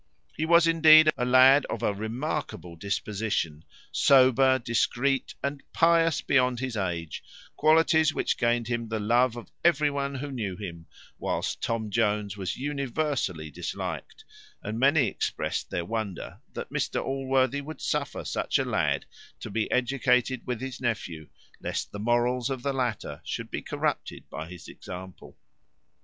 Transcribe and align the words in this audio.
He 0.35 0.47
was, 0.47 0.65
indeed, 0.65 1.11
a 1.15 1.25
lad 1.25 1.63
of 1.69 1.83
a 1.83 1.93
remarkable 1.93 2.75
disposition; 2.75 3.63
sober, 3.91 4.57
discreet, 4.57 5.35
and 5.43 5.61
pious 5.73 6.21
beyond 6.21 6.59
his 6.59 6.75
age; 6.75 7.23
qualities 7.55 8.11
which 8.11 8.35
gained 8.39 8.67
him 8.67 8.87
the 8.87 8.99
love 8.99 9.35
of 9.35 9.51
every 9.63 9.91
one 9.91 10.15
who 10.15 10.31
knew 10.31 10.55
him: 10.57 10.87
while 11.19 11.43
Tom 11.43 11.91
Jones 11.91 12.35
was 12.35 12.57
universally 12.57 13.51
disliked; 13.51 14.25
and 14.63 14.79
many 14.79 15.05
expressed 15.05 15.69
their 15.69 15.85
wonder 15.85 16.39
that 16.55 16.73
Mr 16.73 16.99
Allworthy 16.99 17.61
would 17.61 17.79
suffer 17.79 18.25
such 18.25 18.57
a 18.57 18.65
lad 18.65 19.05
to 19.39 19.51
be 19.51 19.69
educated 19.71 20.47
with 20.47 20.61
his 20.61 20.81
nephew, 20.81 21.29
lest 21.59 21.91
the 21.91 21.99
morals 21.99 22.49
of 22.49 22.63
the 22.63 22.73
latter 22.73 23.21
should 23.23 23.51
be 23.51 23.61
corrupted 23.61 24.27
by 24.31 24.47
his 24.49 24.67
example. 24.67 25.37